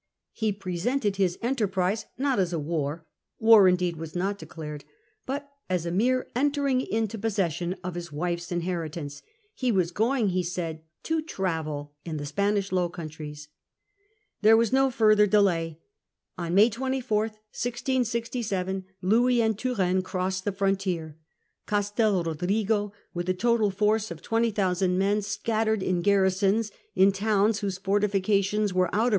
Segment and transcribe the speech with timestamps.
[0.31, 3.05] He presented his enterprise not as a war—
[3.39, 4.83] war indeed was not declared
[5.27, 9.21] —but as a mere entering into possession of his wife's inheritance.
[9.53, 13.49] He was going, he said, to travel in the Spanish Low Countries.
[14.41, 15.77] There was no further delay.
[16.35, 21.15] On May 24, 1667, Louis and Turenne crossed the frontier.
[21.67, 26.21] Castel Rodrigo, with Louis over a total f° rce of 2o,ooo men scattered in garri
[26.23, 29.09] runs the SO ns in towns whose fortifications were out of south of the